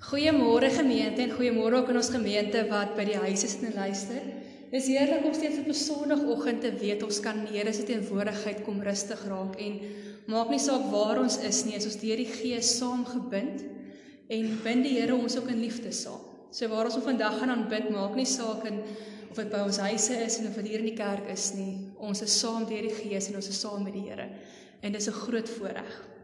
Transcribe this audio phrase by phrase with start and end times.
[0.00, 4.22] Goeiemôre gemeente en goeiemôre ook aan ons gemeente wat by die huis is en luister.
[4.72, 8.62] Dis heerlik om steeds op 'n Sondagoggend te weet ons kan in Here se teenwoordigheid
[8.64, 9.80] kom rustig raak en
[10.26, 13.64] maak nie saak waar ons is nie, as ons deur die Gees saamgebind
[14.28, 16.20] en bind die Here ons ook in liefde saam.
[16.50, 18.80] So waar ons vandag gaan aanbid, maak nie saak in
[19.30, 21.92] of dit by ons huise is en of dit hier in die kerk is nie.
[21.98, 24.28] Ons is saam deur die Gees en ons is saam met die Here.
[24.80, 26.19] En dis 'n groot voorreg.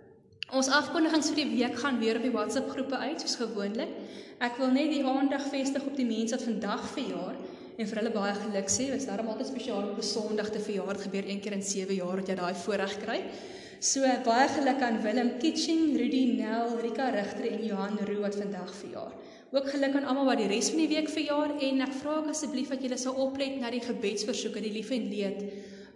[0.54, 3.90] Ons afkondigings vir die week gaan weer op die WhatsApp groepe uit soos gewoonlik.
[4.39, 7.34] Ek wil net die aandag vestig op die mense wat vandag verjaar
[7.76, 8.86] en vir hulle baie geluk sê.
[8.93, 10.94] Dit is daarom altyd spesiaal op 'n Sondag te verjaar.
[10.94, 13.21] Dit gebeur een keer in 7 jaar dat jy daai voorreg kry.
[13.80, 18.74] So baie geluk aan Willem Kitching, Rudy Nel, Rika Rigter en Johan Roo wat vandag
[18.74, 19.13] verjaar.
[19.50, 22.68] Ook geluk aan almal wat die res van die week verjaar en ek vra asseblief
[22.68, 25.43] dat julle sal oplet na die gebedsversoeke, die lief en leed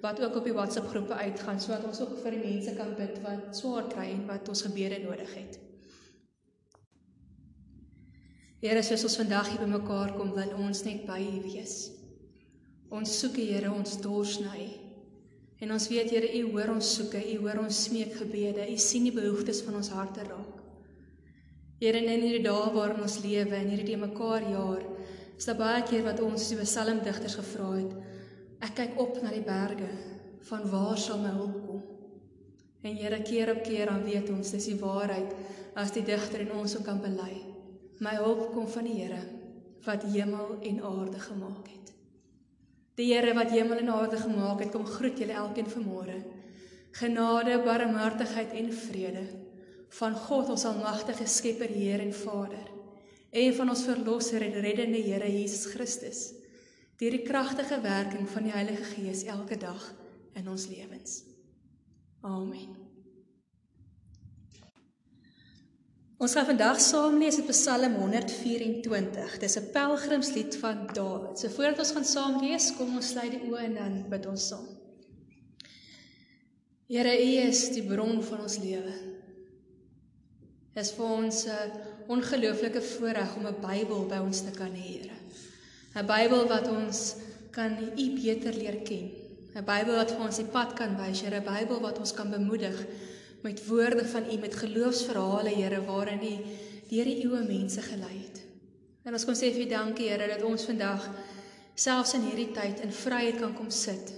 [0.01, 3.19] wat ook op die WhatsApp groepe uitgaan sodat ons ook vir die mense kan bid
[3.25, 5.59] wat swaar kry en wat ons gebede nodig het.
[8.61, 11.77] Here, soos ons vandag hier bymekaar kom, wil ons net by U wees.
[12.93, 14.69] Ons soek U, Here, ons dors na U.
[15.65, 19.15] En ons weet Here, U hoor ons soeke, U hoor ons smeekgebede, U sien die
[19.17, 20.61] behoeftes van ons harte raak.
[21.81, 24.85] Here, in hierdie dae waarin ons lewe en hierdie mekaar jaar,
[25.41, 27.97] is daar baie keer wat ons die psalmdigters gevra het,
[28.61, 29.89] Ek kyk op na die berge,
[30.49, 31.81] van waar sal my hulp kom?
[32.85, 35.33] En Here keer op keer dan weet ons dis die waarheid
[35.81, 37.33] as die digter en ons ook kan bely.
[38.05, 39.21] My hulp kom van die Here
[39.87, 41.93] wat hemel en aarde gemaak het.
[43.01, 46.19] Die Here wat hemel en aarde gemaak het, kom groet julle elkeen vanmôre.
[47.01, 49.25] Genade, barmhartigheid en vrede
[50.01, 52.69] van God ons almagtige Skepper, Heer en Vader
[53.31, 56.21] en van ons verlosser en reddende Here Jesus Christus
[57.01, 59.81] deur die kragtige werking van die Heilige Gees elke dag
[60.37, 61.23] in ons lewens.
[62.21, 62.77] Amen.
[66.21, 69.39] Ons gaan vandag saam lees uit Psalm 124.
[69.41, 71.39] Dis 'n pelgrimslied van Dawid.
[71.39, 74.49] So voordat ons gaan saam lees, kom ons sluit die oë en dan bid ons
[74.49, 74.69] saam.
[76.89, 78.93] Here, U is die bron van ons lewe.
[80.75, 81.73] Dit is vir ons 'n
[82.09, 85.20] ongelooflike voorreg om 'n Bybel by ons te kan hê, Here.
[86.01, 87.01] 'n Bybel wat ons
[87.53, 89.11] kan U beter leer ken.
[89.55, 92.31] 'n Bybel wat vir ons die pad kan wys, Here, 'n Bybel wat ons kan
[92.31, 92.77] bemoedig
[93.43, 96.35] met woorde van U, met geloofsverhale, Here, waarin U
[96.89, 98.41] deur die eeue mense gelei het.
[99.05, 101.05] En ons kom sê vir U dankie, Here, dat ons vandag
[101.75, 104.15] selfs in hierdie tyd in vryheid kan kom sit.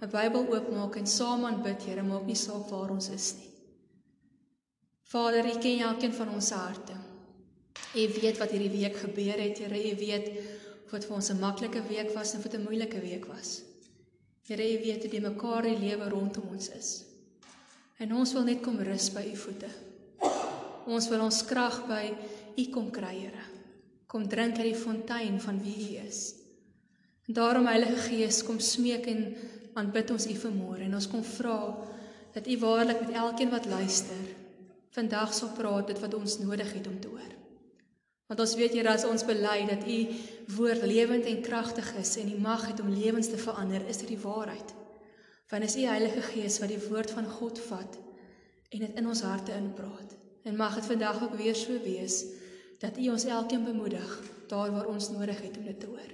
[0.00, 3.50] 'n Bybel oopmaak en saam aanbid, Here, maak nie saak waar ons is nie.
[5.02, 6.94] Vader, U ken elkeen van ons harte.
[7.94, 9.92] U weet wat hierdie week gebeur het, Here.
[9.92, 10.26] U weet
[10.88, 13.60] of dit vir ons 'n maklike week was of dit 'n moeilike week was.
[14.48, 17.04] Here, U weet hoe die mekaar die lewe rondom ons is.
[17.98, 19.68] En ons wil net kom rus by U voete.
[20.86, 22.14] Ons wil ons krag by
[22.56, 23.44] U kom kry, Here.
[24.06, 26.34] Kom drink uit die fontein van wie U is.
[27.26, 29.36] En daarom Heilige Gees, kom smeek en
[29.74, 31.76] aanbid ons U vanmôre en ons kom vra
[32.32, 34.36] dat U waarlik met elkeen wat luister
[34.96, 37.34] vandag sal praat dit wat ons nodig het om te hoor.
[38.28, 39.98] Want ons weet Here as ons bely dat U
[40.58, 44.12] woord lewend en kragtig is en die mag het om lewens te verander, is dit
[44.12, 44.74] die waarheid.
[45.48, 47.96] Want is U Heilige Gees wat die woord van God vat
[48.68, 50.12] en dit in ons harte inpraat.
[50.44, 52.20] En mag dit vandag ook weer so wees
[52.84, 54.12] dat U ons elkeen bemoedig
[54.52, 56.12] daar waar ons nodig het om dit te hoor.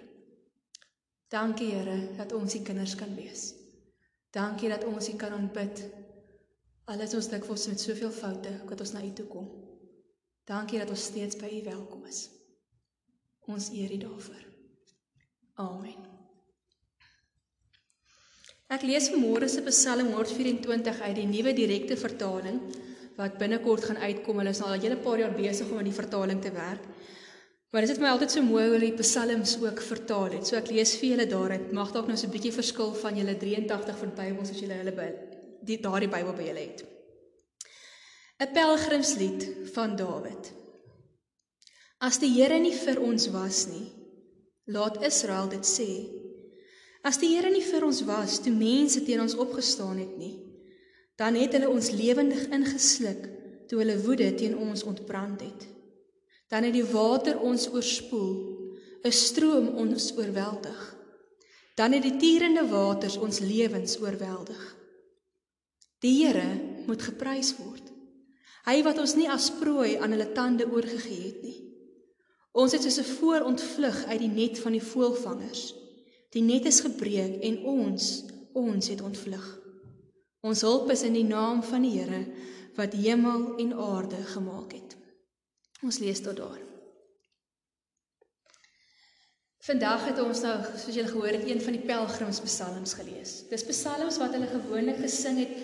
[1.34, 3.52] Dankie Here dat ons U kinders kan wees.
[4.30, 5.82] Dankie dat ons U kan aanbid.
[6.84, 9.63] Alles ons dikwels met soveel foute, dat ons na U toe kom.
[10.44, 12.26] Dankie dat ons steeds by U welkom is.
[13.48, 14.42] Ons eer U daarvoor.
[15.64, 16.10] Amen.
[18.74, 22.60] Ek lees vanmôre se Psalm 124 uit die nuwe direkte vertaling
[23.16, 24.40] wat binnekort gaan uitkom.
[24.42, 26.84] Hulle is al 'n hele paar jaar besig om aan die vertaling te werk.
[27.70, 30.46] Maar dit is my altyd so mooi hoe die psalms ook vertaal het.
[30.46, 31.72] So ek lees vir julle daaruit.
[31.72, 34.92] Mag dalk nou so 'n bietjie verskil van julle 83 van Bybels as julle hulle
[34.92, 35.08] by
[35.62, 36.93] die daardie Bybel by julle het.
[38.42, 40.52] 'n Pelgrimslied van Dawid.
[41.98, 43.86] As die Here nie vir ons was nie,
[44.66, 45.90] laat Israel dit sê.
[47.06, 50.34] As die Here nie vir ons was toe mense teen ons opgestaan het nie,
[51.16, 53.22] dan het hulle ons lewendig ingesluk
[53.70, 55.68] toe hulle woede teen ons ontbrand het.
[56.50, 58.34] Dan het die water ons oorspoel,
[59.04, 60.80] 'n stroom ons oorweldig.
[61.76, 64.76] Dan het die tierende waters ons lewens oorweldig.
[65.98, 67.73] Die Here moet geprys word.
[68.64, 71.58] Hy wat ons nie as prooi aan hulle tande oorgegee het nie.
[72.54, 75.74] Ons het soos 'n voor ontvlug uit die net van die voëlvangers.
[76.30, 79.46] Die net is gebreek en ons, ons het ontvlug.
[80.40, 82.26] Ons hulp is in die naam van die Here
[82.74, 84.96] wat hemel en aarde gemaak het.
[85.82, 86.60] Ons lees tot daar.
[89.64, 93.48] Vandag het ons nou, soos julle gehoor het, een van die pelgrimspsalms gelees.
[93.48, 95.54] Dis psalms wat hulle gewoonlik gesing het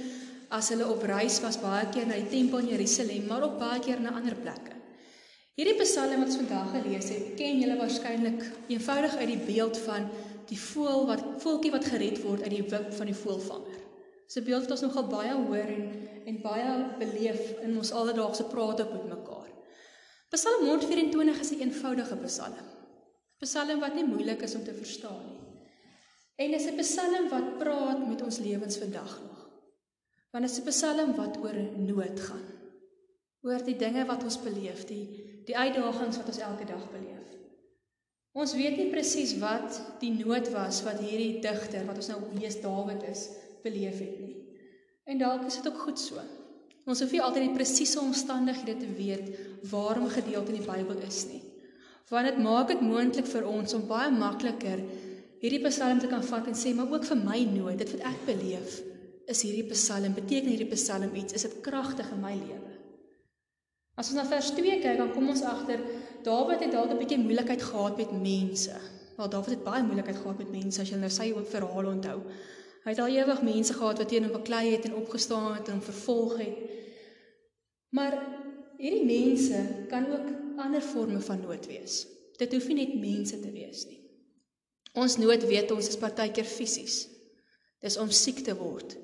[0.51, 3.81] as hulle op reis was baie keer na die tempel in Jerusalem, maar ook baie
[3.85, 4.75] keer na ander plekke.
[5.59, 8.43] Hierdie psalm wat ons vandag gelees het, ken julle waarskynlik
[8.73, 10.09] eenvoudig uit die beeld van
[10.49, 13.79] die voël wat voeltjie wat gered word uit die wip van die voëlvanger.
[14.27, 15.85] Dis 'n beeld wat ons nogal baie hoor en
[16.31, 19.49] en baie beleef in ons alledaagse praat op met mekaar.
[20.31, 22.67] Psalm 124 is 'n eenvoudige psalm.
[23.39, 25.41] Psalm wat nie moeilik is om te verstaan nie.
[26.37, 29.30] En dis 'n psalm wat praat met ons lewens vandag nog.
[30.31, 32.47] Want dit is 'n psalm wat oor nood gaan.
[33.43, 37.27] Oor die dinge wat ons beleef, die die uitdagings wat ons elke dag beleef.
[38.33, 42.61] Ons weet nie presies wat die nood was wat hierdie digter wat ons nou lees
[42.61, 43.29] Dawid is,
[43.63, 44.37] beleef het nie.
[45.05, 46.21] En dalk is dit ook goed so.
[46.87, 49.37] Ons hoef nie altyd die presiese omstandighede te weet
[49.71, 51.51] waarom 'n gedeelte in die Bybel is nie
[52.11, 54.83] want dit maak dit moontlik vir ons om baie makliker
[55.41, 58.25] hierdie psalm te kan vat en sê maar ook vir my nood dit wat ek
[58.27, 58.81] beleef
[59.33, 62.77] is hierdie psalm beteken hierdie psalm iets is dit kragtig in my lewe
[64.01, 65.83] As ons na vers 2 kyk dan kom ons agter
[66.25, 68.77] Dawid het dalk 'n bietjie moeilikheid gehad met mense
[69.17, 72.19] wel Dawid het baie moeilikheid gehad met mense as jy nou sy verhaal onthou
[72.85, 75.83] Hy het al ewig mense gehad wat teen hom beklei het en opgestaan het en
[75.83, 76.57] vervolg het
[77.91, 78.15] Maar
[78.79, 80.27] hierdie mense kan ook
[80.61, 82.05] ander forme van nood wees.
[82.39, 83.99] Dit hoef nie net mense te wees nie.
[84.99, 87.03] Ons nood weet ons is partykeer fisies.
[87.81, 88.97] Dis om siek te word,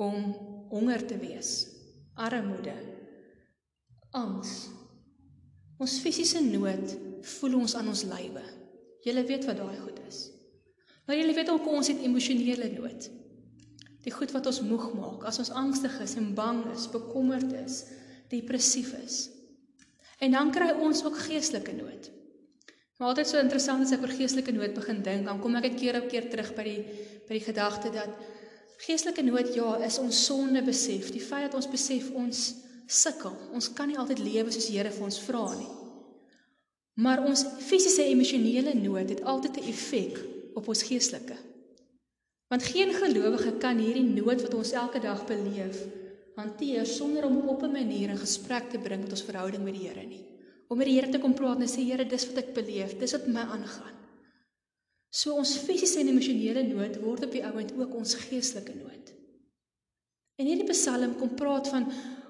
[0.00, 0.32] om
[0.72, 1.66] honger te wees,
[2.14, 2.74] armoede,
[4.16, 4.52] angs.
[5.82, 6.94] Ons fisiese nood
[7.38, 8.44] voel ons aan ons lywe.
[9.02, 10.28] Julle weet wat daai goed is.
[11.06, 13.08] Maar julle weet ook ons het emosionele nood.
[14.02, 17.84] Die goed wat ons moeg maak, as ons angstig is en bang is, bekommerd is,
[18.30, 19.24] depressief is.
[20.22, 22.10] En dan kry ons ook geestelike nood.
[22.98, 25.78] Maar altyd so interessant as ek oor geestelike nood begin dink, dan kom ek net
[25.80, 26.82] keer op keer terug by die
[27.26, 28.10] by die gedagte dat
[28.86, 32.42] geestelike nood ja, is ons sonde besef, die feit dat ons besef ons
[32.86, 33.34] sukkel.
[33.54, 35.70] Ons kan nie altyd lewe soos die Here vir ons vra nie.
[37.02, 40.18] Maar ons fisiese emosionele nood het altyd 'n effek
[40.54, 41.36] op ons geestelike.
[42.50, 45.78] Want geen gelowige kan hierdie nood wat ons elke dag beleef
[46.36, 49.88] hanteer sonder om op 'n manier 'n gesprek te bring met ons verhouding met die
[49.88, 50.24] Here nie.
[50.68, 53.12] Om met die Here te kom praat en sê Here, dis wat ek beleef, dis
[53.12, 54.01] wat my aangaan.
[55.12, 59.10] So ons fisiese en emosionele nood word op die ouend ook ons geestelike nood.
[60.40, 61.84] En hierdie Psalm kom praat van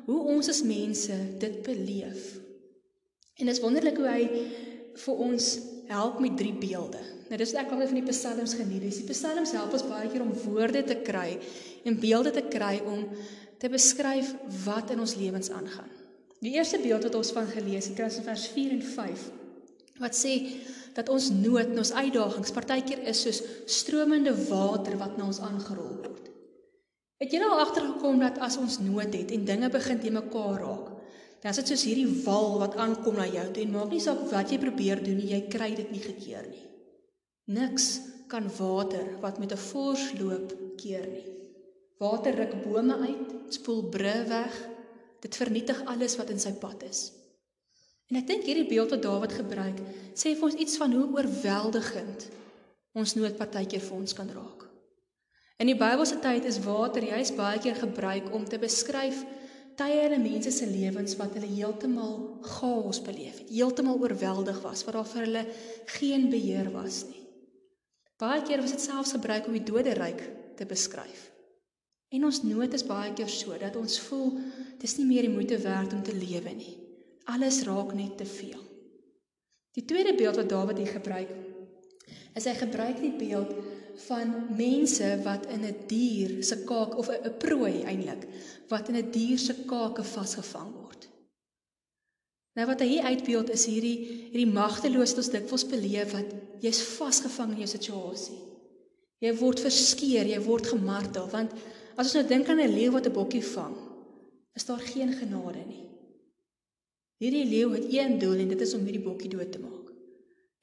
[0.09, 2.33] hoe ons as mense dit beleef.
[3.39, 4.25] En dit is wonderlik hoe hy
[4.99, 5.47] vir ons
[5.93, 7.01] help met drie beelde.
[7.31, 8.85] Nou dis ek altyd van die psalms geniet.
[8.85, 11.39] Die psalms help ons baie keer om woorde te kry
[11.89, 13.07] en beelde te kry om
[13.63, 14.35] te beskryf
[14.67, 15.89] wat in ons lewens aangaan.
[16.43, 19.31] Die eerste beeld wat ons van gelees het, kry vers 4 en 5
[20.03, 20.33] wat sê
[20.97, 25.95] dat ons nood en ons uitdagings partykeer is soos stromende water wat na ons aangerol
[26.03, 26.29] word.
[27.23, 30.89] Het jy nou agtergekom dat as ons nood het en dinge begin te mekaar raak,
[31.43, 34.25] dan is dit soos hierdie wal wat aankom na jou toe en maak nie saak
[34.31, 36.67] wat jy probeer doen nie, jy kry dit nie gekeer nie.
[37.55, 37.89] Niks
[38.31, 41.27] kan water wat met 'n fors loop keer nie.
[41.99, 44.55] Water ruk bome uit, spoel bru weg.
[45.21, 47.13] Dit vernietig alles wat in sy pad is.
[48.13, 49.79] En ek dink hierdie beeld wat Dawid gebruik,
[50.13, 52.27] sê vir ons iets van hoe oorweldigend
[53.01, 54.67] ons nood partykeer vir ons kan raak.
[55.57, 59.23] In die Bybelse tyd is water juis baie keer gebruik om te beskryf
[59.81, 62.19] tye in mense se lewens wat hulle heeltemal
[62.59, 65.47] chaos beleef het, heeltemal oorweldig was, waar daar vir hulle
[65.97, 67.25] geen beheer was nie.
[68.21, 70.21] Baie keer was dit selfs gebruik om die doderyk
[70.61, 71.31] te beskryf.
[72.13, 74.37] En ons nood is baie keer so dat ons voel
[74.85, 76.82] dis nie meer die moeite werd om te lewe nie.
[77.25, 78.61] Alles raak net te veel.
[79.73, 81.31] Die tweede beeld wat Dawid hier gebruik,
[82.35, 83.53] is hy gebruik die beeld
[84.07, 88.27] van mense wat in 'n dier se kaak of 'n prooi eintlik
[88.69, 91.09] wat in 'n dier se kake vasgevang word.
[92.55, 93.99] Nou wat hy hier uitbeeld is hierdie
[94.33, 96.29] hierdie magteloosheid ons dikwels beleef wat
[96.61, 98.41] jy's vasgevang in jou situasie.
[99.19, 101.53] Jy word verskeer, jy word gemartel want
[101.93, 103.77] As ons nou dink aan 'n leeu wat 'n bokkie vang,
[104.55, 105.85] is daar geen genade nie.
[107.23, 109.93] Hierdie leeu het een doel en dit is om hierdie bokkie dood te maak.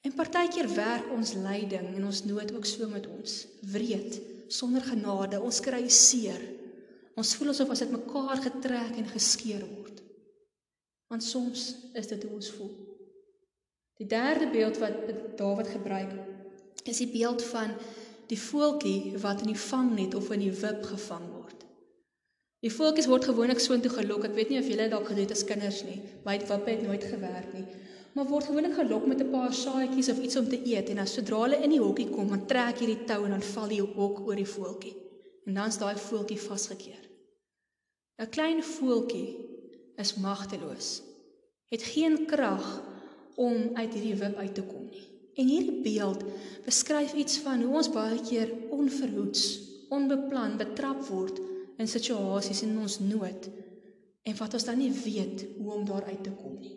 [0.04, 3.36] En partykeer werk ons lyding en ons nood ook so met ons,
[3.72, 4.18] wreed,
[4.52, 5.40] sonder genade.
[5.40, 6.40] Ons kry seer.
[7.16, 10.02] Ons voel asof as dit mekaar getrek en geskeur word.
[11.08, 11.64] Want soms
[11.96, 12.72] is dit hoe ons voel.
[14.00, 15.00] Die derde beeld wat
[15.36, 16.12] Dawid gebruik,
[16.88, 17.74] is die beeld van
[18.30, 21.59] die voeltjie wat in die vangnet of in die wip gevang word.
[22.60, 24.26] Die voeltjies word gewoonlik so intoe gelok.
[24.28, 26.00] Ek weet nie of julle dalk gedoen het as kinders nie.
[26.26, 27.66] My wippe het nooit gewerk nie.
[28.14, 31.12] maar word gewoonlik gelok met 'n paar saaitjies of iets om te eet en as
[31.14, 33.82] sodra hulle in die hokkie kom, dan trek jy die tou en dan val die
[33.82, 34.94] hok oor die voeltjie.
[35.46, 37.04] En dan's daai voeltjie vasgekeer.
[38.18, 39.36] 'n Klein voeltjie
[39.96, 41.02] is magteloos.
[41.70, 42.82] Het geen krag
[43.36, 45.06] om uit hierdie wip uit te kom nie.
[45.34, 46.24] En hierdie beeld
[46.64, 51.40] beskryf iets van hoe ons baie keer onverhoeds, onbeplan betrap word
[51.80, 53.48] in situasies in ons nood
[54.28, 56.76] en wat ons dan nie weet hoe om daar uit te kom nie.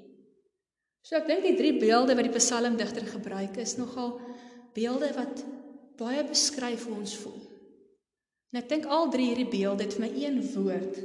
[1.03, 4.15] So ek dink die drie beelde wat die psalmdigter gebruik is nogal
[4.73, 5.43] beelde wat
[5.99, 7.41] baie beskryf hoe ons voel.
[8.53, 11.01] En ek dink al drie hierdie beelde het vir my een woord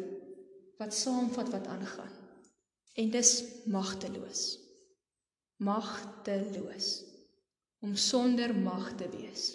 [0.78, 2.14] wat saamvat wat aangaan.
[2.98, 3.32] En dis
[3.66, 4.44] magteloos.
[5.62, 6.88] Magteloos.
[7.82, 9.52] Om sonder mag te wees.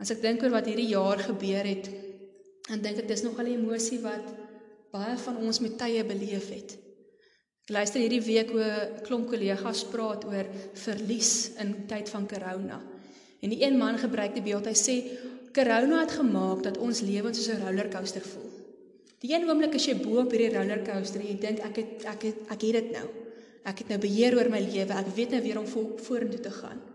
[0.00, 1.88] As ek dink oor wat hierdie jaar gebeur het,
[2.68, 4.24] dan dink ek dis nogal 'n emosie wat
[4.92, 6.78] baie van ons met tye beleef het.
[7.64, 12.80] Ek luister hierdie week hoe 'n klomp kollegas praat oor verlies in tyd van corona.
[13.40, 14.96] En die een man gebruik die beeld, hy sê
[15.52, 18.50] corona het gemaak dat ons lewens soos 'n rollercoaster voel.
[19.20, 22.22] Die een oomblik as jy bo op hierdie rollercoaster en jy dink ek het ek
[22.22, 23.08] het ek het dit nou.
[23.64, 24.92] Ek het nou beheer oor my lewe.
[24.92, 25.66] Ek weet nou weer om
[25.96, 26.93] vorentoe te gaan.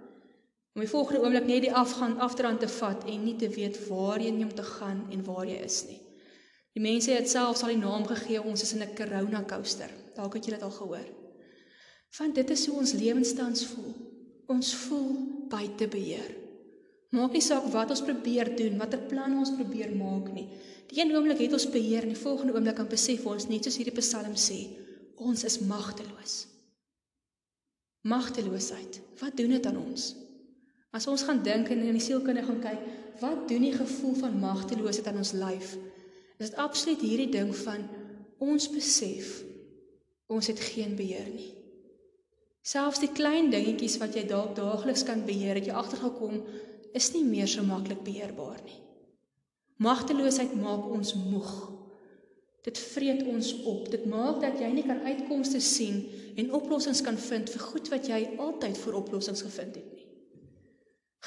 [0.79, 4.37] Om die volgende oomblik net die afgaan afdrand te vat en nie te weet waarheen
[4.39, 5.97] jy moet gaan en waar jy is nie.
[6.71, 9.91] Die mense het selfs al die naam gegee ons is in 'n corona coaster.
[10.15, 11.09] Dalk het jy dit al gehoor.
[12.19, 13.91] Want dit is hoe ons lewenstans voel.
[14.47, 15.17] Ons voel
[15.49, 16.31] buite beheer.
[17.11, 20.47] Maak nie saak wat ons probeer doen, watter planne ons probeer maak nie.
[20.87, 23.75] Die een oomblik het ons beheer en die volgende oomblik kan besef ons net soos
[23.75, 24.69] hierdie Psalm sê,
[25.17, 26.47] ons is magteloos.
[28.01, 29.01] Magteloosheid.
[29.19, 30.28] Wat doen dit aan ons?
[30.95, 32.85] As ons gaan dink en in die sielkunde gaan kyk,
[33.21, 35.75] wat doen die gevoel van magteloosheid aan ons lyf?
[36.39, 37.85] Is dit absoluut hierdie ding van
[38.41, 39.41] ons besef
[40.29, 41.51] ons het geen beheer nie.
[42.61, 46.43] Selfs die klein dingetjies wat jy dalk daagliks kan beheer, het jy agtergekom
[46.97, 48.77] is nie meer so maklik beheerbaar nie.
[49.81, 51.51] Magteloosheid maak ons moeg.
[52.67, 53.87] Dit vreet ons op.
[53.89, 56.03] Dit maak dat jy nie kan uitkomste sien
[56.37, 59.98] en oplossings kan vind vir goed wat jy altyd vir oplossings gevind het nie.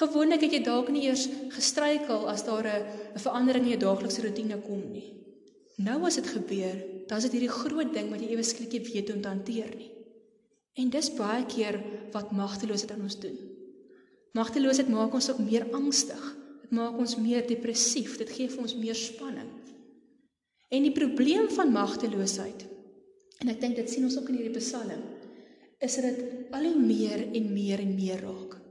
[0.00, 4.60] Gewoonlik het jy dalk nie eers gestruikel as daar 'n verandering in jou daaglikse rotine
[4.60, 5.08] kom nie.
[5.76, 6.76] Nou as dit gebeur,
[7.08, 9.28] dan is dit hierdie groot ding wat jy ewe skielik nie weet hoe om te
[9.28, 9.90] hanteer nie.
[10.74, 11.82] En dis baie keer
[12.12, 13.38] wat magteloosheid aan ons doen.
[14.32, 16.36] Magteloosheid maak ons ook meer angstig.
[16.62, 18.16] Dit maak ons meer depressief.
[18.18, 19.50] Dit gee vir ons meer spanning.
[20.72, 22.64] En die probleem van magteloosheid
[23.42, 25.02] en ek dink dit sien ons ook in hierdie Psalm
[25.82, 28.61] is dat dit al hoe meer en meer en meer raak.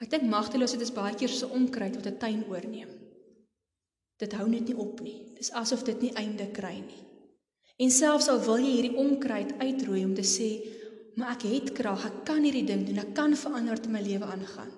[0.00, 2.88] Ek dink magteloosheid is baie keer so onkruid wat 'n tuin oorneem.
[4.18, 5.34] Dit hou net nie op nie.
[5.36, 7.04] Dis asof dit nie einde kry nie.
[7.78, 10.50] En selfs al wil jy hierdie onkruid uitroei om te sê,
[11.16, 14.24] maar ek het krag, ek kan hierdie ding doen, ek kan verander te my lewe
[14.24, 14.72] aangaan.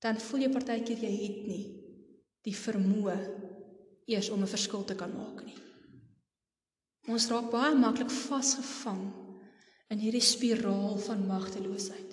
[0.00, 1.64] Dan voel jy partykeer jy het nie
[2.42, 3.16] die vermoë
[4.06, 5.56] eers om 'n verskil te kan maak nie.
[7.08, 9.12] Ons raak baie maklik vasgevang
[9.90, 12.09] in hierdie spiraal van magteloosheid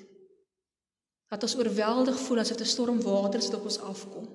[1.27, 4.27] dat ons oorweldig voel asof 'n storm water op ons afkom.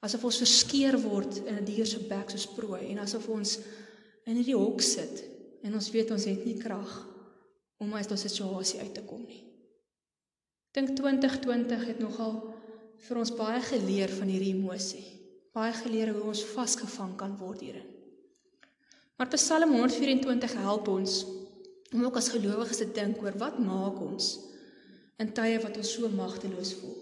[0.00, 3.58] Asof ons verskeer word in 'n dier se bek soos prooi en asof ons
[4.24, 5.24] in hierdie hok sit
[5.62, 7.06] en ons weet ons het nie krag
[7.78, 9.44] om uit ons situasie uit te kom nie.
[10.72, 12.54] Dink 2020 het nogal
[13.08, 15.04] vir ons baie geleer van hierdie emosie.
[15.52, 17.88] Baie geleer hoe ons vasgevang kan word hierin.
[19.16, 21.24] Maar Psalm 124 help ons
[21.92, 24.49] om ook as gelowiges te dink oor wat maak ons
[25.20, 26.96] in tye wat ons so magteloos voel.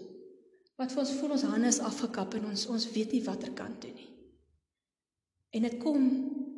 [0.79, 3.81] Wat vir ons voel ons hande is afgekap en ons ons weet nie watter kant
[3.83, 4.09] toe nie.
[5.55, 6.05] En dit kom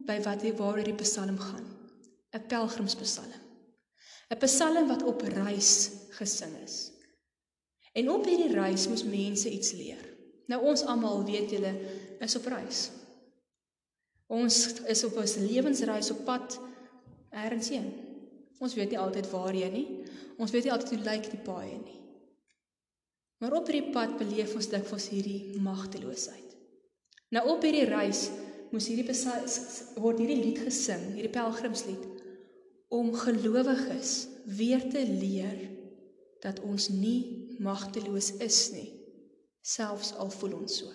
[0.07, 1.67] by wat hier waar hierdie Psalm gaan.
[2.33, 3.33] 'n Pelgrimspsalm.
[4.31, 6.91] 'n Psalm wat op reis gesing is.
[7.93, 10.03] En op hierdie reis moes mense iets leer.
[10.47, 11.73] Nou ons almal weet julle
[12.19, 12.89] is op reis.
[14.27, 16.59] Ons is op 'n lewensreis op pad
[17.29, 18.10] ergens heen.
[18.61, 19.87] Ons weet nie altyd waarheen nie.
[20.37, 21.97] Ons weet nie altyd hoe lyk die paaie nie.
[23.41, 26.57] Maar op hierdie pad beleef ons dikwels hierdie magteloosheid.
[27.33, 28.27] Nou op hierdie reis
[28.71, 29.07] moes hierdie
[29.99, 32.05] word hierdie lied gesing, hierdie pelgrimslied
[32.91, 35.57] om gelowiges weer te leer
[36.43, 38.89] dat ons nie magteloos is nie,
[39.63, 40.91] selfs al voel ons so.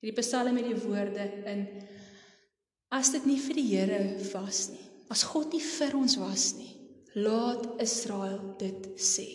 [0.00, 1.66] Hierdie psalm het die woorde in
[2.94, 4.00] as dit nie vir die Here
[4.32, 6.72] was nie, as God nie vir ons was nie,
[7.14, 9.26] laat Israel dit sê.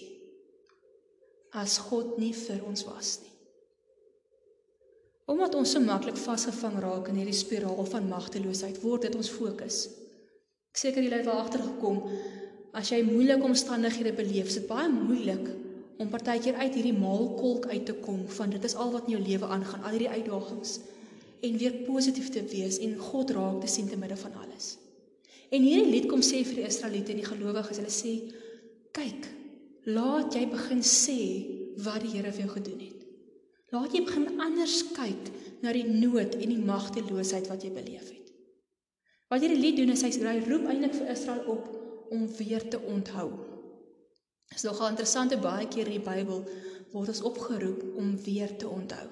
[1.55, 3.33] As God nie vir ons was nie.
[5.29, 9.83] Omdat ons so maklik vasgevang raak in hierdie spiraal van magteloosheid, word dit ons fokus.
[10.73, 12.01] Ek seker julle het wel agtergekom
[12.77, 15.47] as jy moeilike omstandighede beleef, is dit baie moeilik
[15.99, 19.23] om partykeer uit hierdie maalkolk uit te kom van dit is al wat in jou
[19.25, 20.77] lewe aangaan, al hierdie uitdagings
[21.45, 24.77] en weer positief te wees en God raak te sien te midde van alles.
[25.49, 28.13] En hierdie lied kom sê vir die Israeliete en die gelowiges, hulle sê
[28.95, 29.27] kyk,
[29.89, 31.19] laat jy begin sê
[31.85, 33.05] wat die Here vir jou gedoen het.
[33.73, 35.29] Laat jy begin anders kyk
[35.63, 38.33] na die nood en die magteloosheid wat jy beleef het.
[39.29, 41.69] Wat hierdie lied doen is hy roep eintlik vir Israel op
[42.09, 43.29] om weer te onthou.
[44.49, 46.41] Dit is nogal interessant baie keer in die Bybel
[46.93, 49.05] word ons opgeroep om weer te onthou.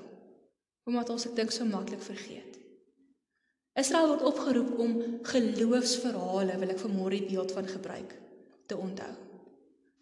[0.90, 2.58] Omdat ons dit so maklik vergeet.
[3.78, 4.94] Israel word opgeroep om
[5.28, 8.16] geloofsverhale, wil ek vir môre die beeld van gebruik,
[8.66, 9.12] te onthou.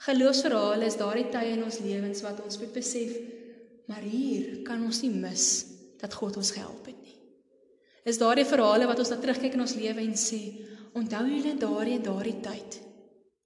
[0.06, 3.18] Geloofsverhale is daardie tye in ons lewens wat ons moet besef,
[3.92, 5.48] maar hier kan ons nie mis
[6.00, 7.18] dat God ons gehelp het nie.
[8.08, 10.40] Is daardie verhale wat ons na terugkyk in ons lewe en sê,
[10.96, 12.80] onthou julle daardie daardie tyd.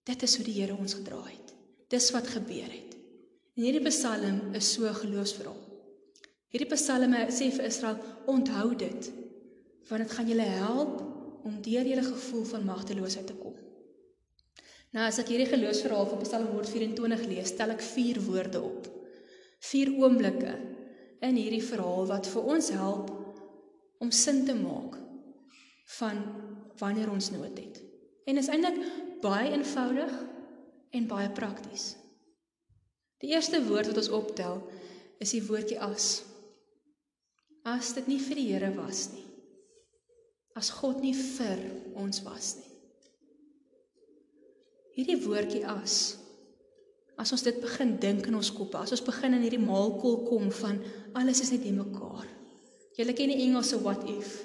[0.05, 1.55] Dit is hoe die Here ons gedra het.
[1.89, 2.93] Dis wat gebeur het.
[3.57, 5.57] En hierdie Psalm is so geloofsverhaal.
[6.53, 7.97] Hierdie Psalme sê vir Israel,
[8.29, 9.09] onthou dit
[9.89, 11.01] want dit gaan julle help
[11.43, 13.55] om deur julle gevoel van magteloosheid te kom.
[14.93, 18.87] Nou as ek hierdie geloofsverhaal van Psalm 124 lees, stel ek vier woorde op.
[19.69, 20.55] Vier oomblikke
[21.25, 23.11] in hierdie verhaal wat vir ons help
[23.99, 24.97] om sin te maak
[25.99, 26.21] van
[26.79, 27.81] wanneer ons nood het.
[28.29, 28.77] En is eintlik
[29.23, 30.13] baie eenvoudig
[30.95, 31.91] en baie prakties.
[33.19, 34.61] Die eerste woord wat ons optel
[35.19, 36.11] is die woordjie as.
[37.67, 39.28] As dit nie vir die Here was nie
[40.59, 41.61] as God nie vir
[41.99, 42.73] ons was nie.
[44.97, 46.17] Hierdie woordjie as
[47.19, 50.45] as ons dit begin dink in ons koppe, as ons begin in hierdie maalkol kom
[50.61, 50.77] van
[51.19, 52.27] alles is net in mekaar.
[52.95, 54.37] Julle ken die Engelse what if.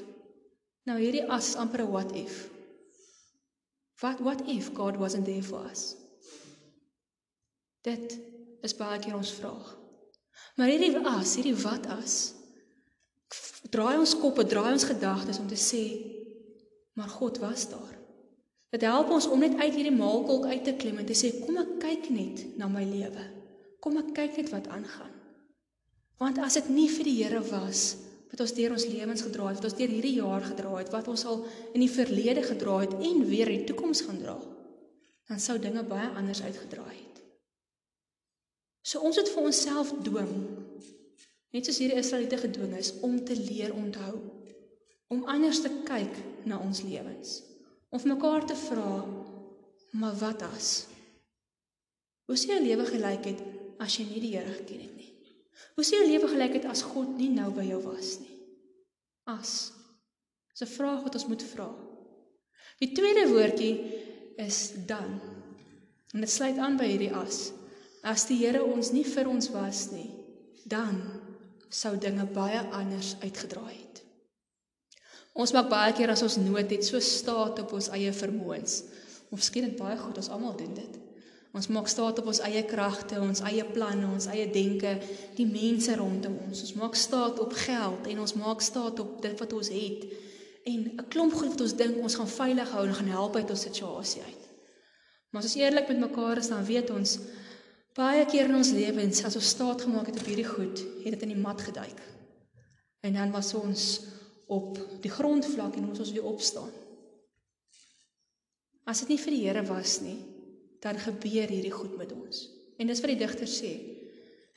[0.86, 2.50] Nou hierdie as amper 'n what if.
[4.02, 5.94] What what if God wasn't there for us?
[7.82, 8.18] Dit
[8.62, 9.76] is baie keer ons vraag.
[10.56, 12.34] Maar hierdie as, hierdie wat as
[13.74, 15.84] draai ons koppe, draai ons gedagtes om te sê
[16.94, 17.94] maar God was daar.
[18.70, 21.58] Dit help ons om net uit hierdie maalkolk uit te klim en te sê kom
[21.58, 23.24] ek kyk net na my lewe.
[23.82, 25.12] Kom ek kyk net wat aangaan.
[26.22, 27.84] Want as dit nie vir die Here was
[28.34, 31.06] wat ons deur ons lewens gedra het, wat ons deur hierdie jaar gedra het, wat
[31.10, 34.34] ons al in die verlede gedra het en weer in die toekoms gaan dra,
[35.30, 37.20] dan sou dinge baie anders uitgedraai het.
[38.82, 40.34] So ons het vir onsself dwing
[41.54, 44.16] net soos hierdie Israeliete gedwing is om te leer onthou
[45.14, 46.16] om anders te kyk
[46.50, 47.36] na ons lewens
[47.94, 48.96] om vir mekaar te vra
[49.94, 50.70] maar wat as?
[52.26, 53.42] Hoe sou jou lewe gelyk het
[53.84, 55.12] as jy nie die Here geken het nie?
[55.76, 58.40] Hoe sou jou lewe gelyk het as God nie nou by jou was nie?
[59.30, 59.70] As
[60.54, 61.68] is 'n vraag wat ons moet vra.
[62.82, 63.74] Die tweede woordjie
[64.38, 65.20] is dan.
[66.14, 67.52] En dit sluit aan by hierdie as.
[68.02, 70.24] As die Here ons nie vir ons was nie
[70.64, 71.13] dan
[71.74, 74.02] sou dinge baie anders uitgedraai het.
[75.34, 78.82] Ons maak baie keer as ons nood het, so staat op ons eie vermoëns.
[79.34, 81.00] Of skien dit baie goed, ons almal doen dit.
[81.54, 84.96] Ons maak staat op ons eie kragte, ons eie planne, ons eie denke,
[85.38, 86.62] die mense rondom ons.
[86.66, 90.06] Ons maak staat op geld en ons maak staat op dit wat ons het.
[90.66, 93.50] En 'n klomp goed wat ons dink ons gaan veilig hou en gaan help uit
[93.50, 94.42] ons situasie uit.
[95.30, 97.18] Maar as ons eerlik met mekaar is, dan weet ons
[97.94, 101.20] Baie keer in ons lewens as ons staat gemaak het op hierdie goed, het dit
[101.28, 102.00] in die mat geduik.
[103.06, 103.84] En dan was ons
[104.50, 106.72] op die grondvlak en ons moes weer opstaan.
[108.90, 110.16] As dit nie vir die Here was nie,
[110.82, 112.40] dan gebeur hierdie goed met ons.
[112.82, 113.70] En dis wat die digter sê.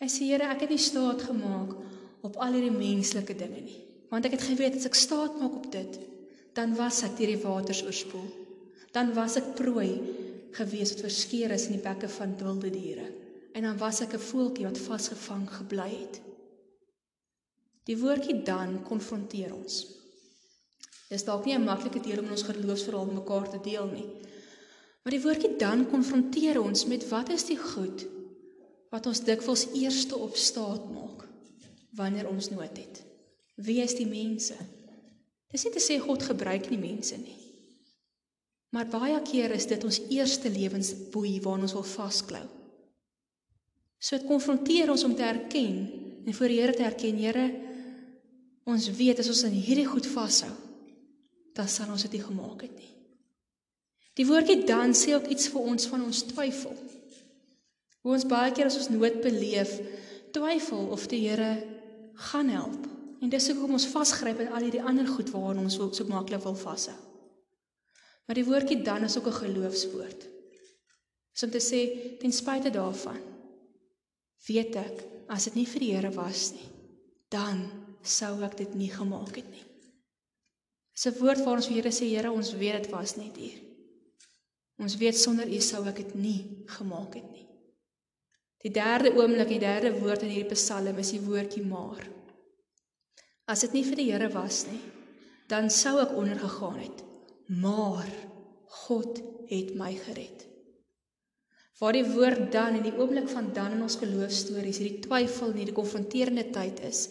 [0.01, 1.77] Hy sê Here, ek het nie staat gemaak
[2.25, 3.77] op al hierdie menslike dinge nie,
[4.09, 6.01] want ek het geweet as ek staat maak op dit,
[6.57, 8.25] dan was ek deur die waters oorspoel.
[8.97, 9.91] Dan was ek prooi
[10.57, 13.05] gewees wat verskeer is in die bekke van wilde diere
[13.57, 16.21] en dan was ek 'n voeltjie wat vasgevang gebly het.
[17.89, 19.85] Die woordjie dan konfronteer ons.
[21.09, 24.09] Dis dalk nie 'n maklike deel om ons geloofsverhaal mekaar te deel nie.
[25.01, 28.05] Maar die woordjie dan konfronteer ons met wat is die goed
[28.89, 31.27] wat ons dikwels eerste op staat maak
[31.91, 33.03] wanneer ons nood het.
[33.55, 34.55] Wie is die mense?
[35.51, 37.37] Dis nie te sê God gebruik nie mense nie.
[38.69, 42.47] Maar baie keer is dit ons eerste lewensboei waarna ons wil vasklou.
[43.97, 45.77] So dit konfronteer ons om te erken
[46.27, 47.47] en voor die Here te erken, Here,
[48.67, 50.51] ons weet as ons aan hierdie goed vashou,
[51.55, 52.91] dan sal ons dit nie gemaak het nie.
[54.17, 56.75] Die woordjie dan sê ook iets vir ons van ons twyfel.
[58.03, 59.71] Hoe ons baie keer as ons nood beleef,
[60.35, 61.51] twyfel of die Here
[62.29, 62.85] gaan help.
[63.21, 66.57] En dis hoekom ons vasgryp in al hierdie ander goed waaraan ons so maklik wil
[66.57, 66.97] vashou.
[68.27, 70.27] Maar die woordjie dan is ook 'n geloofswoord.
[71.33, 71.81] Is om te sê
[72.19, 73.36] ten spyte daarvan
[74.47, 76.67] weet ek as dit nie vir die Here was nie,
[77.33, 77.65] dan
[78.01, 79.65] sou ek dit nie gemaak het nie.
[80.95, 83.49] Dis 'n woord waar ons vir Here sê Here, ons weet dit was net U.
[84.79, 87.47] Ons weet sonder U sou ek dit nie gemaak het nie.
[88.63, 92.01] Die derde oomblik, die derde woord in hierdie Psalm is die woordjie maar.
[93.47, 94.81] As dit nie vir die Here was nie,
[95.47, 97.03] dan sou ek ondergegaan het.
[97.47, 98.09] Maar
[98.83, 100.46] God het my gered.
[101.77, 105.59] Waar die woord dan in die oomblik van dan in ons geloofstories, hierdie twyfel en
[105.61, 107.03] hierdie konfronterende tyd is,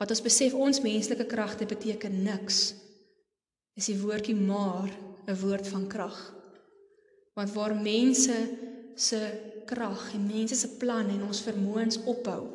[0.00, 2.70] wat ons besef ons menslike kragte beteken niks,
[3.76, 4.88] is die woordjie maar
[5.26, 6.18] 'n woord van krag.
[7.34, 8.36] Want waar mense
[8.94, 9.20] se
[9.66, 12.46] krag en mense se planne en ons vermoëns ophou,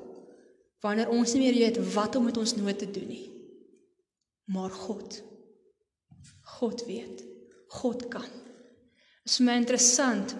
[0.81, 3.27] wanneer ons nie meer weet wat om met ons nood te doen nie.
[4.45, 5.21] Maar God
[6.59, 7.23] God weet.
[7.67, 8.27] God kan.
[9.23, 10.35] Dit is my interessant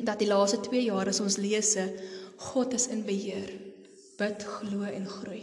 [0.00, 1.76] dat die laaste 2 jaar as ons lees,
[2.50, 3.52] God is in beheer.
[4.18, 5.42] Bid, glo en groei.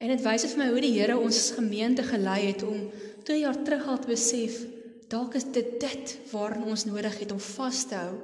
[0.00, 2.86] En dit wys vir my hoe die Here ons gemeente gelei het om
[3.28, 4.62] 2 jaar terug al te besef
[5.10, 8.14] dalk is dit dit waarna ons nodig het om vas te hou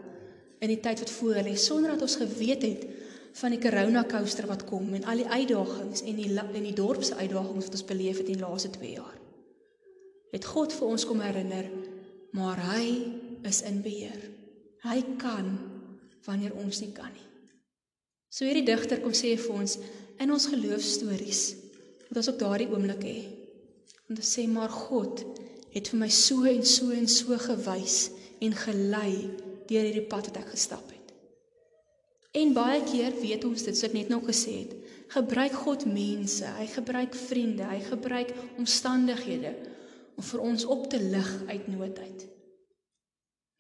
[0.65, 2.87] in die tyd wat voor lê sonder dat ons geweet het
[3.37, 7.05] van die corona coaster wat kom en al die uitdagings en die en die dorp
[7.05, 9.19] se uitdagings wat ons beleef het in die laaste 2 jaar.
[10.33, 11.69] Het God vir ons kom herinner,
[12.33, 12.87] maar hy
[13.49, 14.21] is in beheer.
[14.87, 15.55] Hy kan
[16.27, 17.25] wanneer ons nie kan nie.
[18.31, 19.79] So hierdie digter kom sê vir ons
[20.23, 21.43] in ons geloofstories
[22.09, 23.19] dat ons ook daardie oomblik hê
[24.07, 25.23] om te sê maar God
[25.75, 27.97] het vir my so en so en so gewys
[28.45, 29.13] en gelei
[29.67, 31.15] deur hierdie pad wat ek gestap het.
[32.37, 34.75] En baie keer weet ons dit, soos ek net nog gesê het,
[35.15, 39.55] gebruik God mense, hy gebruik vriende, hy gebruik omstandighede
[40.17, 42.27] om vir ons op te lig uit nood uit.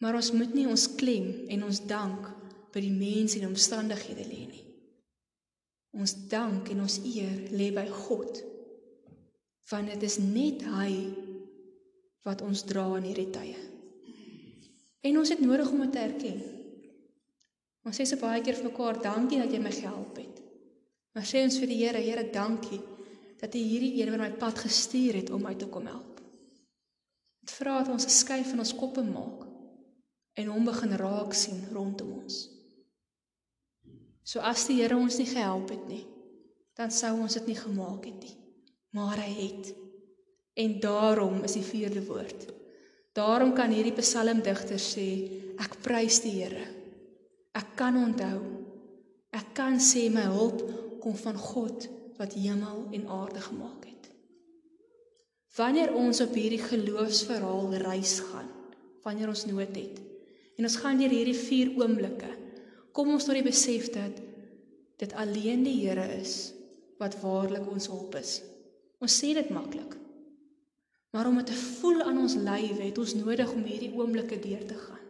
[0.02, 2.28] Maar ons moet nie ons klem en ons dank
[2.74, 4.64] by die mense en omstandighede lê nie.
[5.96, 8.42] Ons dank en ons eer lê by God.
[9.70, 10.90] Want dit is net hy
[12.26, 13.56] wat ons dra in hierdie tye.
[15.06, 16.42] En ons het nodig om dit te erken.
[17.86, 20.42] Ons sê so baie keer vir mekaar dankie dat jy my gehelp het.
[21.16, 22.82] Maar sê ons vir die Here, Here, dankie
[23.40, 26.20] dat U hierdie een oor my pad gestuur het om my te kom help.
[27.40, 29.45] Dit vra dat ons 'n skuif in ons koppe maak
[30.36, 32.42] en hom begin raak sien rondom ons.
[34.26, 36.04] So as die Here ons nie gehelp het nie,
[36.76, 38.34] dan sou ons dit nie gemaak het nie.
[38.96, 39.70] Maar hy het.
[40.56, 42.48] En daarom is die vierde woord.
[43.16, 45.06] Daarom kan hierdie psalmdigter sê,
[45.62, 46.66] ek prys die Here
[47.56, 48.42] Ek kan onthou.
[49.32, 50.60] Ek kan sê my hulp
[51.00, 51.86] kom van God
[52.18, 54.10] wat hemel en aarde gemaak het.
[55.56, 58.50] Wanneer ons op hierdie geloofsverhaal reis gaan,
[59.04, 60.02] wanneer ons nood het
[60.56, 62.30] en ons gaan deur hierdie vier oomblikke,
[62.96, 64.22] kom ons tot die besef dat
[65.00, 66.54] dit alleen die Here is
[67.00, 68.38] wat waarlik ons hulp is.
[69.04, 69.92] Ons sê dit maklik.
[71.12, 74.64] Maar om dit te voel aan ons lywe, het ons nodig om hierdie oomblikke deur
[74.68, 75.04] te gaan.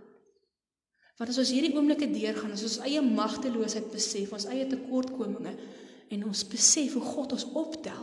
[1.17, 5.55] Want as ons hierdie oomblikke deurgaan, as ons eie magteloosheid besef, ons eie tekortkominge
[6.13, 8.03] en ons besef hoe God ons optel,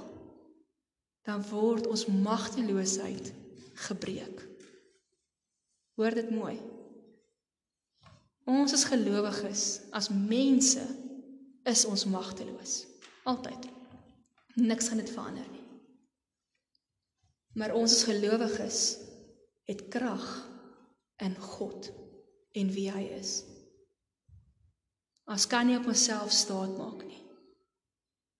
[1.24, 3.30] dan word ons magteloosheid
[3.88, 4.42] gebreek.
[6.00, 6.58] Hoor dit mooi.
[8.50, 10.84] Ons as gelowiges, as mense,
[11.70, 12.84] is ons magteloos.
[13.30, 13.70] Altyd.
[14.60, 15.64] Niks gaan dit verander nie.
[17.58, 18.82] Maar ons as gelowiges
[19.70, 20.26] het krag
[21.24, 21.90] in God
[22.58, 23.42] en wie hy is.
[25.30, 27.22] Ons kan nie op onsself staat maak nie.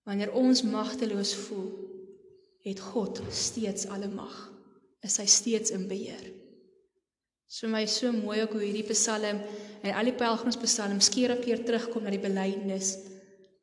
[0.04, 1.70] Wanneer ons magteloos voel,
[2.64, 4.34] het God steeds alle mag.
[5.04, 6.28] Is hy steeds in beheer.
[7.46, 9.40] So my so mooi ook hoe hierdie Psalm
[9.82, 12.96] en al die pelgrimspsalms keer op keer terugkom na die belydenis.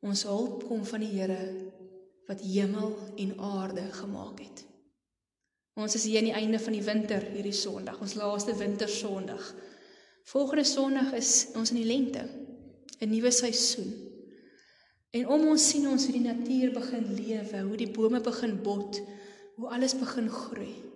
[0.02, 1.40] Ons hulp kom van die Here
[2.28, 4.62] wat hemel en aarde gemaak het.
[5.74, 9.42] Ons is hier aan die einde van die winter hierdie Sondag, ons laaste wintersondag.
[10.30, 12.22] Volgende Sondag is ons in die lente,
[13.00, 13.90] 'n nuwe seisoen.
[15.10, 19.00] En om ons sien ons hoe die natuur begin lewe, hoe die bome begin bot,
[19.56, 20.91] hoe alles begin groei.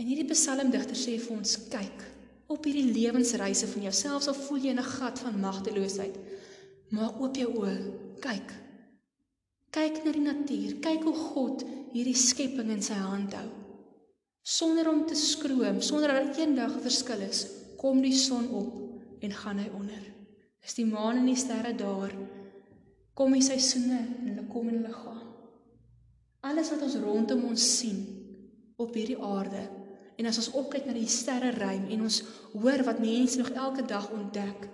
[0.00, 2.06] En hierdie psalmdigter sê vir ons: "Kyk
[2.50, 6.16] op hierdie lewensreise van jouself, al voel jy in 'n gat van magteloosheid,
[6.90, 7.76] maak oop jou oë,
[8.20, 8.48] kyk.
[9.70, 13.48] Kyk na die natuur, kyk hoe God hierdie skepping in sy hand hou.
[14.42, 18.72] Sonder om te skroom, sonder dat eendag 'n verskil is, kom die son op
[19.22, 20.02] en gaan hy onder.
[20.64, 22.12] Is die maan en die sterre daar,
[23.14, 25.22] kom die seisoene en hulle kom en hulle gaan.
[26.40, 28.06] Alles wat ons rondom ons sien
[28.76, 29.79] op hierdie aarde
[30.20, 32.20] En as ons opkyk na die sterreruim en ons
[32.52, 34.66] hoor wat mense nog elke dag ontdek,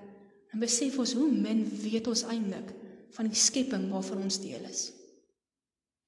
[0.51, 2.73] dan besef ons hoe min weet ons eintlik
[3.15, 4.89] van die skepping waarvan ons deel is.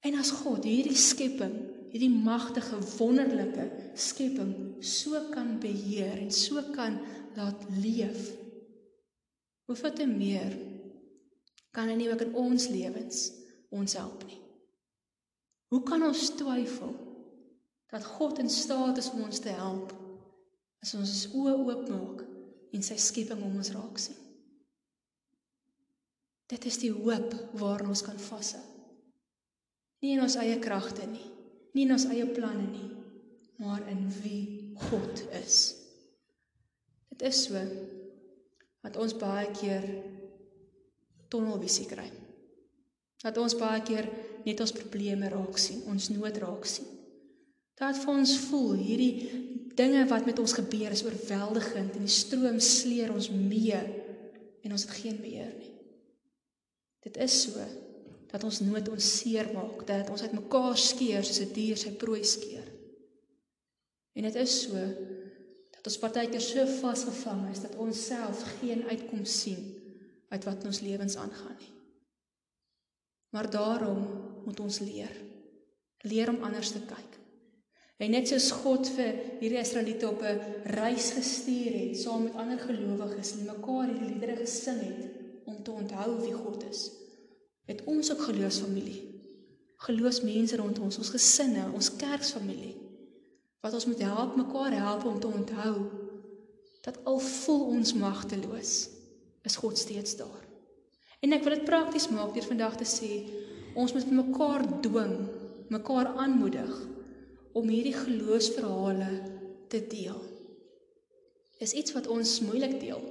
[0.03, 1.55] En as God hierdie skepping,
[1.93, 3.65] hierdie magtige, wonderlike
[3.99, 4.51] skepping
[4.85, 6.99] so kan beheer en so kan
[7.39, 8.29] laat leef,
[9.69, 10.55] hoeveel te meer
[11.75, 13.29] kan hy nie ook in ons lewens
[13.71, 14.39] ons help nie.
[15.69, 16.95] Hoe kan ons twyfel
[17.89, 19.93] dat God in staat is om ons te help
[20.83, 22.25] as ons ons oë oopmaak
[22.75, 24.17] en sy skepping om ons raak sien?
[26.49, 28.61] Dit is die hoop waarna ons kan vashou.
[30.01, 31.27] Nie in ons eie kragte nie,
[31.75, 32.89] nie in ons eie planne nie,
[33.59, 35.59] maar in wie God is.
[37.11, 37.61] Dit is so
[38.85, 39.85] dat ons baie keer
[41.29, 42.07] tunnelvisie kry.
[43.19, 44.07] Dat ons baie keer
[44.45, 46.87] net ons probleme raak sien, ons nood raak sien.
[47.79, 49.13] Dat vir ons voel hierdie
[49.79, 54.83] dinge wat met ons gebeur is oorweldigend en die stroom sleer ons mee en ons
[54.83, 55.71] het geen beheer nie.
[57.05, 57.63] Dit is so
[58.29, 62.23] dat ons nood ons seer maak, dat ons uitmekaar skeer soos 'n dier sy prooi
[62.23, 62.67] skeer.
[64.13, 64.75] En dit is so
[65.71, 69.63] dat ons partykeer so vasgevang is dat ons self geen uitkoms sien
[70.29, 71.73] uit wat in ons lewens aangaan nie.
[73.29, 74.01] Maar daarom
[74.45, 75.15] moet ons leer.
[76.01, 77.18] Leer om anders te kyk.
[77.99, 80.39] En net soos God vir hierdie Israeliete op 'n
[80.79, 85.71] reis gestuur het saam met ander gelowiges en mekaar hierdie liedere gesing het om te
[85.71, 86.89] onthou wie God is
[87.69, 89.01] het ons ook geloofsfamilie.
[89.85, 92.75] Geloofsmense rondom ons, ons gesinne, ons kerksfamilie
[93.59, 95.73] wat ons moet help mekaar help om te onthou
[96.85, 98.73] dat al voel ons magteloos,
[99.43, 100.45] is God steeds daar.
[101.19, 103.09] En ek wil dit prakties maak deur vandag te sê
[103.75, 105.17] ons moet mekaar dwing,
[105.75, 106.71] mekaar aanmoedig
[107.57, 109.09] om hierdie geloofsverhale
[109.69, 110.19] te deel.
[111.59, 113.01] Is iets wat ons moeilik deel.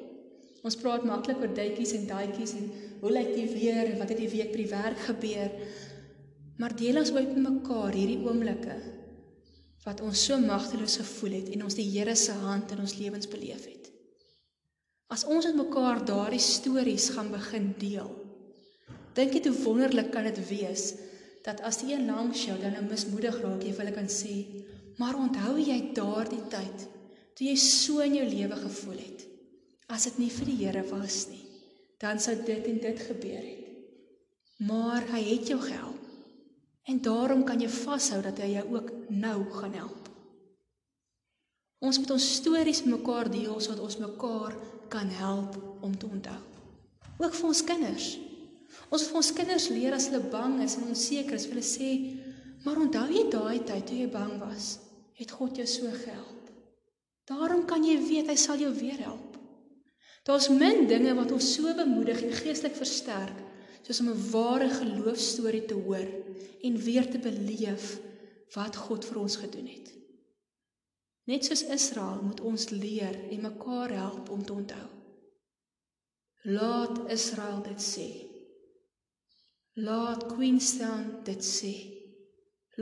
[0.67, 2.71] Ons praat maklik oor duitjies en daadjies en
[3.03, 5.53] hoe lyk die weer en wat het die week by die werk gebeur.
[6.59, 8.79] Maar deel ons met mekaar hierdie oomblikke
[9.85, 13.31] wat ons so magteloos gevoel het en ons die Here se hand in ons lewens
[13.31, 13.87] beleef het.
[15.09, 18.11] As ons met mekaar daardie stories gaan begin deel.
[19.17, 20.91] Dink jy hoe wonderlik kan dit wees
[21.45, 24.47] dat as die een langs jou dan 'n mismoedig raak jy wil kan sê,
[24.97, 26.89] maar onthou jy daardie tyd
[27.35, 29.27] toe jy so in jou lewe gevoel het
[29.89, 31.49] as dit nie vir die Here was nie
[31.99, 33.65] dan sou dit en dit gebeur het.
[34.59, 36.05] Maar hy het jou gehelp.
[36.89, 40.07] En daarom kan jy vashou dat hy jou ook nou gaan help.
[41.79, 44.55] Ons moet ons stories mekaar deel sodat ons mekaar
[44.91, 46.41] kan help om te onthou.
[47.19, 48.09] Ook vir ons kinders.
[48.91, 51.91] Ons vir ons kinders leer as hulle bang is en onseker is, hulle sê,
[52.65, 54.79] "Maar onthou jy daai tyd toe jy bang was,
[55.15, 56.51] het God jou so gehelp."
[57.27, 59.37] Daarom kan jy weet hy sal jou weer help.
[60.25, 63.45] Daar's min dinge wat ons so bemoedig en geestelik versterk
[63.83, 66.09] soos om 'n ware geloofstorie te hoor
[66.63, 67.99] en weer te beleef
[68.55, 69.93] wat God vir ons gedoen het.
[71.25, 74.89] Net soos Israel moet ons leer en mekaar help om te onthou.
[76.43, 78.28] Laat Israel dit sê.
[79.79, 81.69] Laat Queenstown dit sê.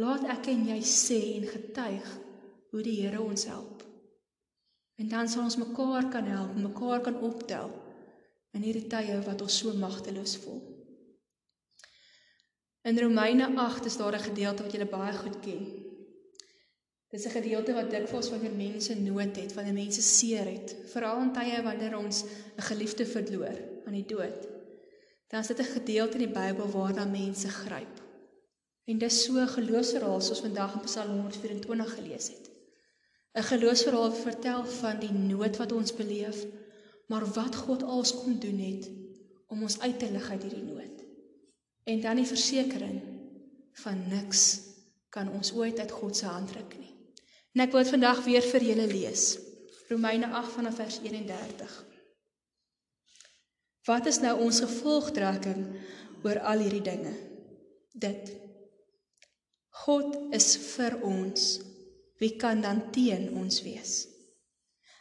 [0.01, 2.07] Laat ek en jy sê en getuig
[2.73, 3.83] hoe die Here ons help.
[4.97, 7.69] En dan sal ons mekaar kan help, mekaar kan optel
[8.57, 10.63] in hierdie tye wat ons so magteloos voel.
[12.89, 15.69] In Romeine 8 is daar 'n gedeelte wat julle baie goed ken.
[17.13, 21.33] Dis 'n gedeelte wat dikwels wanneer mense nood het, wanneer mense seer het, veral in
[21.33, 22.25] tye wanneer ons
[22.57, 24.56] 'n geliefde verloor aan die dood.
[25.27, 28.03] Dan is dit 'n gedeelte in die Bybel waarna mense gryp.
[28.85, 32.51] En dis so geloofsverhaal soos vandag in Psalm 124 gelees het.
[33.33, 36.47] 'n geloofsverhaal vertel van die nood wat ons beleef,
[37.07, 38.91] maar wat God als kon doen het
[39.47, 41.05] om ons uit te lig uit hierdie nood.
[41.85, 43.03] En dan die versekering
[43.73, 44.61] van niks
[45.09, 46.95] kan ons ooit uit God se hand ruk nie.
[47.55, 49.39] En ek wil dit vandag weer vir julle lees.
[49.89, 51.77] Romeine 8 vanaf vers 31.
[53.87, 55.63] Wat is nou ons gevolgtrekking
[56.27, 57.15] oor al hierdie dinge?
[57.95, 58.33] Dit
[59.87, 61.47] God is vir ons
[62.19, 64.07] wie kan dan teen ons wees?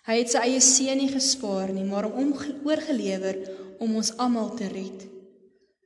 [0.05, 2.33] Hy het sy eie seun nie gespaar nie, maar hom
[2.67, 3.39] oorgelewer
[3.81, 5.07] om ons almal te red.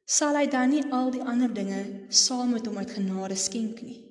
[0.10, 4.02] Sal hy dan nie al die ander dinge saam met hom uit genade skenk nie?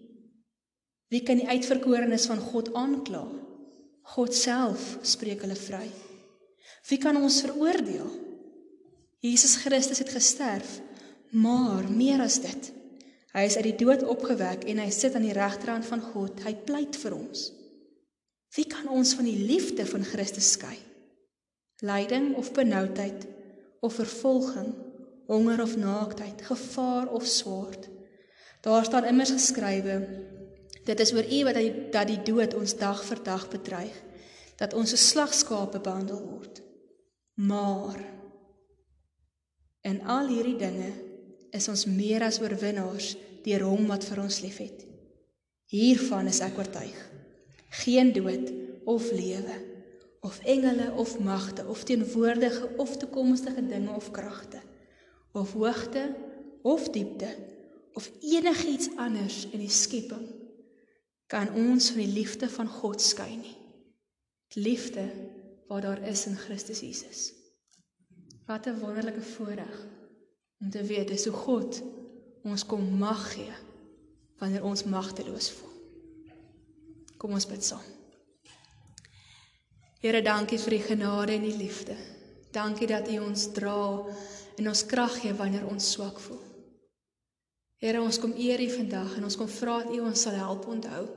[1.13, 3.25] Wie kan die uitverkorenes van God aankla?
[4.15, 5.85] God self spreek hulle vry.
[6.89, 8.28] Wie kan ons veroordeel?
[9.21, 10.79] Jesus Christus het gesterf,
[11.31, 12.73] maar meer as dit,
[13.39, 16.41] Hy is uit die dood opgewek en hy sit aan die regterhand van God.
[16.47, 17.51] Hy pleit vir ons.
[18.57, 20.77] Wie kan ons van die liefde van Christus skei?
[21.85, 23.29] Lyding of benoudheid
[23.85, 24.73] of vervolging,
[25.29, 27.87] honger of naaktheid, gevaar of swaard?
[28.65, 30.01] Daar staan immers geskrywe:
[30.89, 33.95] Dit is oor U wat die, dat die dood ons dag vir dag bedreig,
[34.59, 36.63] dat ons as slagskape behandel word.
[37.39, 38.01] Maar
[39.87, 40.91] in al hierdie dinge
[41.55, 43.15] is ons meer as oorwinnaars
[43.45, 44.85] deur hom wat vir ons liefhet.
[45.69, 46.97] Hiervan is ek oortuig.
[47.85, 48.53] Geen dood
[48.89, 49.57] of lewe
[50.21, 54.61] of engele of magte of teenwoordige of toekomstige dinge of kragte
[55.33, 56.17] of hoogte
[56.63, 57.37] of diepte
[57.95, 60.27] of enigiets anders in die skepping
[61.29, 63.57] kan ons van die liefde van God skei nie.
[64.55, 65.05] Die liefde
[65.69, 67.33] wat daar is in Christus Jesus.
[68.49, 69.87] Wat 'n wonderlike voorreg
[70.61, 71.83] om te weet dis hoe God
[72.43, 73.53] ons kom mag gee
[74.39, 75.75] wanneer ons magteloos voel.
[77.17, 77.85] Kom ons bid saam.
[80.01, 81.97] Here, dankie vir die genade en die liefde.
[82.51, 84.05] Dankie dat U ons dra
[84.57, 86.43] en ons krag gee wanneer ons swak voel.
[87.77, 90.67] Here, ons kom eer U vandag en ons kom vra dat U ons sal help
[90.67, 91.09] onthou.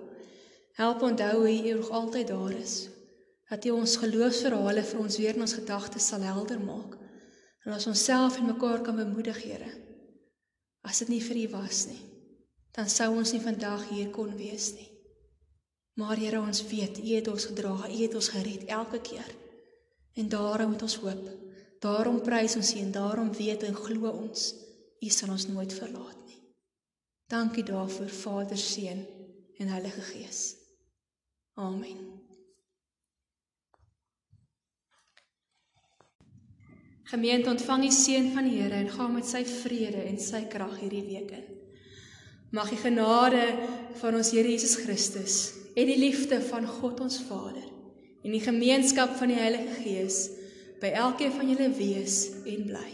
[0.74, 2.90] Help onthou hoe U nog altyd daar is.
[3.50, 7.01] Dat U ons geloofsverhale vir ons weer in ons gedagtes sal helder maak.
[7.66, 9.70] En as ons self en mekaar kan bemoedig, Here.
[10.82, 12.00] As dit nie vir U was nie,
[12.74, 14.90] dan sou ons nie vandag hier kon wees nie.
[16.02, 19.36] Maar Here, ons weet U het ons gedra, U het ons gered elke keer.
[20.18, 21.30] En daarom moet ons hoop.
[21.82, 24.52] Daarom prys ons U en daarom weet en glo ons
[25.02, 26.42] U sal ons nooit verlaat nie.
[27.32, 29.06] Dankie daarvoor, Vader, Seun
[29.58, 30.42] en Heilige Gees.
[31.54, 32.21] Amen.
[37.12, 40.78] Gemeente ontvang die seën van die Here en gaan met sy vrede en sy krag
[40.80, 41.44] hierdie week in.
[42.56, 43.42] Mag die genade
[44.00, 45.36] van ons Here Jesus Christus
[45.76, 47.68] en die liefde van God ons Vader
[48.24, 50.24] en die gemeenskap van die Heilige Gees
[50.80, 52.90] by elkeen van julle wees en bly.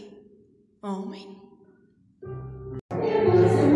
[0.81, 1.37] Amen.
[2.97, 3.66] Ja,